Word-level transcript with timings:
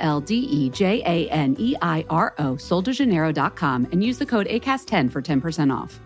L 0.00 0.20
D 0.20 0.34
E 0.34 0.70
J 0.70 1.02
A 1.04 1.28
N 1.28 1.54
E 1.58 1.76
I 1.80 2.04
R 2.08 2.34
O, 2.38 2.56
and 3.92 4.02
use 4.02 4.18
the 4.18 4.26
code 4.26 4.48
ACAST10 4.48 5.12
for 5.12 5.22
10% 5.22 5.70
off. 5.70 6.00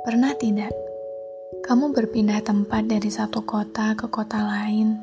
Pernah 0.00 0.34
tidak 0.40 0.74
kamu 1.60 1.94
berpindah 1.94 2.42
tempat 2.42 2.90
dari 2.90 3.06
satu 3.12 3.46
kota 3.46 3.94
ke 3.94 4.10
kota 4.10 4.42
lain, 4.42 4.98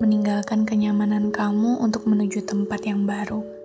meninggalkan 0.00 0.64
kenyamanan 0.64 1.28
kamu 1.28 1.76
untuk 1.84 2.08
menuju 2.08 2.48
tempat 2.48 2.80
yang 2.88 3.04
baru? 3.04 3.57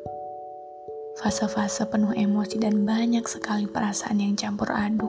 Fase-fase 1.23 1.87
penuh 1.87 2.11
emosi 2.11 2.59
dan 2.59 2.83
banyak 2.83 3.23
sekali 3.23 3.63
perasaan 3.63 4.19
yang 4.19 4.35
campur 4.35 4.67
aduk. 4.67 5.07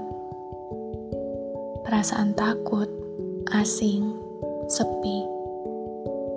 Perasaan 1.83 2.39
takut, 2.39 2.87
asing, 3.51 4.15
sepi, 4.71 5.27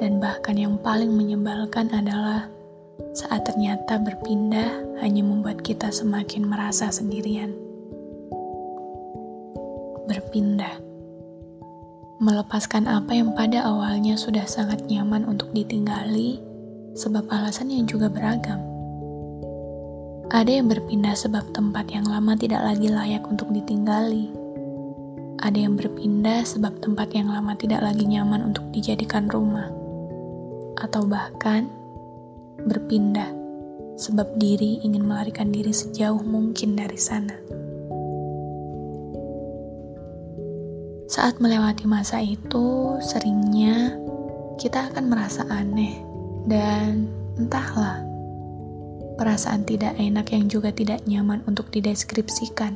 dan 0.02 0.17
bahkan 0.17 0.58
yang 0.58 0.81
paling 0.81 1.14
menyebalkan 1.14 1.94
adalah 1.94 2.50
saat 3.14 3.45
ternyata 3.45 4.02
berpindah 4.02 4.97
hanya 4.97 5.22
membuat 5.22 5.61
kita 5.61 5.94
semakin 5.94 6.50
merasa 6.50 6.89
sendirian. 6.89 7.53
Berpindah, 10.09 10.73
melepaskan 12.17 12.89
apa 12.89 13.14
yang 13.14 13.30
pada 13.38 13.62
awalnya 13.62 14.17
sudah 14.17 14.50
sangat 14.50 14.89
nyaman 14.89 15.22
untuk 15.30 15.53
ditinggali, 15.53 16.41
sebab 16.97 17.30
alasan 17.30 17.69
yang 17.69 17.86
juga 17.86 18.09
beragam. 18.09 18.67
Ada 20.28 20.59
yang 20.59 20.67
berpindah 20.67 21.16
sebab 21.16 21.56
tempat 21.56 21.88
yang 21.88 22.03
lama 22.03 22.36
tidak 22.36 22.59
lagi 22.59 22.92
layak 22.92 23.23
untuk 23.31 23.47
ditinggali. 23.47 24.28
Ada 25.39 25.56
yang 25.56 25.80
berpindah 25.80 26.44
sebab 26.44 26.84
tempat 26.84 27.16
yang 27.16 27.31
lama 27.31 27.56
tidak 27.56 27.80
lagi 27.80 28.03
nyaman 28.03 28.52
untuk 28.52 28.67
dijadikan 28.75 29.31
rumah. 29.31 29.72
Atau 30.84 31.08
bahkan 31.08 31.72
berpindah 32.59 33.31
sebab 33.95 34.36
diri 34.36 34.84
ingin 34.84 35.08
melarikan 35.08 35.47
diri 35.47 35.72
sejauh 35.72 36.19
mungkin 36.19 36.75
dari 36.75 37.00
sana. 37.00 37.39
Saat 41.08 41.39
melewati 41.39 41.88
masa 41.88 42.19
itu, 42.19 43.00
seringnya 43.00 43.95
kita 44.59 44.91
akan 44.91 45.08
merasa 45.08 45.47
aneh 45.47 46.03
dan 46.52 47.17
perasaan 49.38 49.70
tidak 49.70 49.94
enak 50.02 50.34
yang 50.34 50.50
juga 50.50 50.74
tidak 50.74 51.06
nyaman 51.06 51.46
untuk 51.46 51.70
dideskripsikan. 51.70 52.74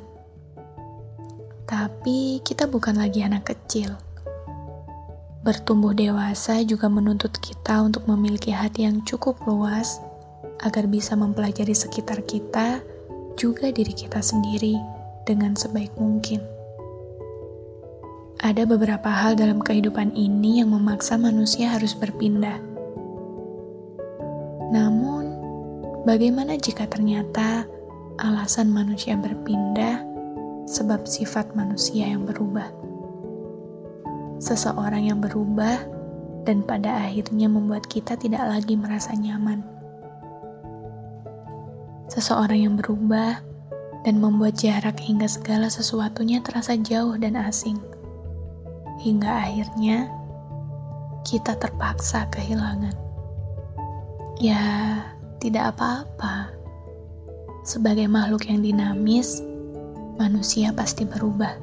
Tapi 1.66 2.38
kita 2.46 2.70
bukan 2.70 3.02
lagi 3.02 3.26
anak 3.26 3.50
kecil. 3.50 3.98
Bertumbuh 5.42 5.98
dewasa 5.98 6.62
juga 6.62 6.86
menuntut 6.86 7.34
kita 7.42 7.82
untuk 7.82 8.06
memiliki 8.06 8.54
hati 8.54 8.86
yang 8.86 9.02
cukup 9.10 9.42
luas 9.50 9.98
agar 10.62 10.86
bisa 10.86 11.18
mempelajari 11.18 11.74
sekitar 11.74 12.22
kita, 12.30 12.86
juga 13.42 13.74
diri 13.74 13.98
kita 13.98 14.22
sendiri, 14.22 14.78
dengan 15.26 15.58
sebaik 15.58 15.98
mungkin. 15.98 16.46
Ada 18.38 18.70
beberapa 18.70 19.10
hal 19.10 19.34
dalam 19.34 19.66
kehidupan 19.66 20.14
ini 20.14 20.62
yang 20.62 20.78
memaksa 20.78 21.18
manusia 21.18 21.74
harus 21.74 21.98
berpindah. 21.98 22.62
Namun, 24.70 25.11
Bagaimana 26.02 26.58
jika 26.58 26.90
ternyata 26.90 27.70
alasan 28.18 28.74
manusia 28.74 29.14
berpindah 29.14 30.02
sebab 30.66 31.06
sifat 31.06 31.54
manusia 31.54 32.10
yang 32.10 32.26
berubah? 32.26 32.74
Seseorang 34.42 35.14
yang 35.14 35.22
berubah 35.22 35.78
dan 36.42 36.66
pada 36.66 37.06
akhirnya 37.06 37.46
membuat 37.46 37.86
kita 37.86 38.18
tidak 38.18 38.42
lagi 38.50 38.74
merasa 38.74 39.14
nyaman. 39.14 39.62
Seseorang 42.10 42.66
yang 42.66 42.76
berubah 42.82 43.38
dan 44.02 44.18
membuat 44.18 44.58
jarak 44.58 44.98
hingga 44.98 45.30
segala 45.30 45.70
sesuatunya 45.70 46.42
terasa 46.42 46.74
jauh 46.82 47.14
dan 47.14 47.38
asing. 47.38 47.78
Hingga 49.06 49.30
akhirnya 49.30 50.10
kita 51.22 51.54
terpaksa 51.62 52.26
kehilangan. 52.34 52.98
Ya, 54.42 54.66
tidak 55.42 55.74
apa-apa. 55.76 56.54
Sebagai 57.66 58.06
makhluk 58.06 58.46
yang 58.46 58.62
dinamis, 58.62 59.42
manusia 60.22 60.70
pasti 60.70 61.02
berubah. 61.02 61.58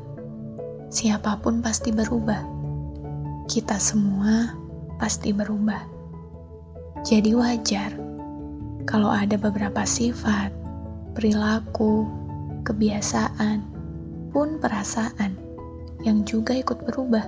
Siapa 0.90 1.38
pun 1.38 1.62
pasti 1.62 1.94
berubah. 1.94 2.42
Kita 3.46 3.78
semua 3.78 4.50
pasti 4.98 5.30
berubah. 5.30 5.78
Jadi 7.06 7.30
wajar 7.38 7.94
kalau 8.82 9.14
ada 9.14 9.38
beberapa 9.38 9.86
sifat, 9.86 10.50
perilaku, 11.14 12.10
kebiasaan, 12.66 13.62
pun 14.34 14.58
perasaan 14.58 15.38
yang 16.02 16.26
juga 16.26 16.58
ikut 16.58 16.82
berubah. 16.82 17.26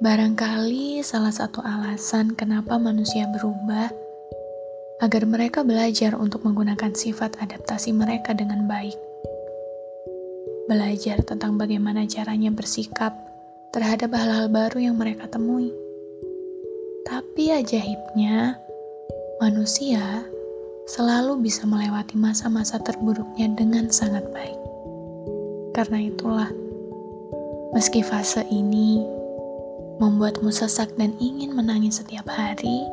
Barangkali 0.00 1.04
salah 1.04 1.34
satu 1.34 1.60
alasan 1.60 2.32
kenapa 2.32 2.80
manusia 2.80 3.28
berubah 3.28 4.09
agar 5.00 5.24
mereka 5.24 5.64
belajar 5.64 6.12
untuk 6.12 6.44
menggunakan 6.44 6.92
sifat 6.92 7.40
adaptasi 7.40 7.96
mereka 7.96 8.36
dengan 8.36 8.68
baik. 8.68 8.96
Belajar 10.68 11.24
tentang 11.24 11.56
bagaimana 11.56 12.04
caranya 12.04 12.52
bersikap 12.52 13.16
terhadap 13.72 14.12
hal-hal 14.12 14.52
baru 14.52 14.92
yang 14.92 15.00
mereka 15.00 15.24
temui. 15.26 15.72
Tapi 17.08 17.48
ajaibnya, 17.48 18.60
manusia 19.40 20.22
selalu 20.84 21.48
bisa 21.48 21.64
melewati 21.64 22.20
masa-masa 22.20 22.76
terburuknya 22.78 23.50
dengan 23.56 23.88
sangat 23.88 24.22
baik. 24.36 24.60
Karena 25.72 26.06
itulah, 26.06 26.50
meski 27.72 28.04
fase 28.04 28.44
ini 28.52 29.00
membuatmu 29.96 30.52
sesak 30.52 30.92
dan 31.00 31.16
ingin 31.18 31.56
menangis 31.56 32.04
setiap 32.04 32.28
hari, 32.28 32.84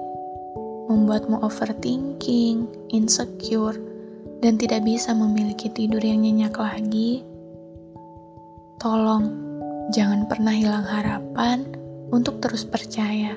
membuatmu 0.87 1.43
overthinking, 1.43 2.67
insecure, 2.91 3.75
dan 4.39 4.55
tidak 4.55 4.87
bisa 4.87 5.11
memiliki 5.11 5.67
tidur 5.71 5.99
yang 5.99 6.23
nyenyak 6.23 6.55
lagi, 6.55 7.21
tolong 8.79 9.33
jangan 9.91 10.27
pernah 10.27 10.53
hilang 10.53 10.85
harapan 10.85 11.67
untuk 12.11 12.39
terus 12.39 12.63
percaya 12.63 13.35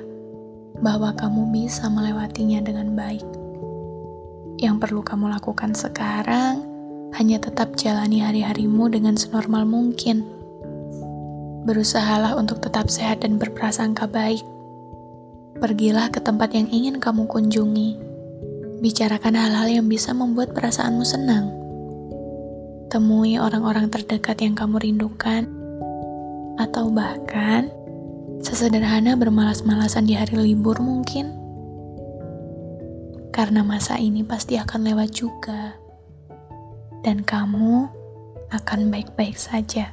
bahwa 0.81 1.13
kamu 1.17 1.51
bisa 1.51 1.91
melewatinya 1.91 2.63
dengan 2.63 2.95
baik. 2.95 3.27
Yang 4.61 4.77
perlu 4.87 5.01
kamu 5.01 5.33
lakukan 5.33 5.73
sekarang 5.73 6.69
hanya 7.17 7.43
tetap 7.43 7.75
jalani 7.75 8.23
hari-harimu 8.23 8.93
dengan 8.93 9.17
senormal 9.17 9.65
mungkin. 9.67 10.23
Berusahalah 11.65 12.37
untuk 12.37 12.63
tetap 12.63 12.89
sehat 12.89 13.25
dan 13.25 13.37
berprasangka 13.37 14.09
baik 14.09 14.45
Pergilah 15.61 16.09
ke 16.09 16.25
tempat 16.25 16.57
yang 16.57 16.73
ingin 16.73 16.97
kamu 16.97 17.29
kunjungi. 17.29 18.01
Bicarakan 18.81 19.37
hal-hal 19.37 19.69
yang 19.69 19.87
bisa 19.93 20.17
membuat 20.17 20.57
perasaanmu 20.57 21.05
senang. 21.05 21.53
Temui 22.89 23.37
orang-orang 23.37 23.93
terdekat 23.93 24.41
yang 24.41 24.57
kamu 24.57 24.81
rindukan, 24.81 25.45
atau 26.57 26.89
bahkan 26.89 27.69
sesederhana 28.41 29.21
bermalas-malasan 29.21 30.09
di 30.09 30.17
hari 30.17 30.41
libur 30.41 30.81
mungkin. 30.81 31.29
Karena 33.29 33.61
masa 33.61 34.01
ini 34.01 34.25
pasti 34.25 34.57
akan 34.57 34.81
lewat 34.81 35.13
juga, 35.13 35.77
dan 37.05 37.21
kamu 37.21 37.85
akan 38.49 38.89
baik-baik 38.89 39.37
saja. 39.37 39.93